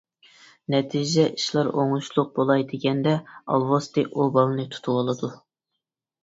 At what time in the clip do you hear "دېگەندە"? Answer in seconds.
2.71-3.13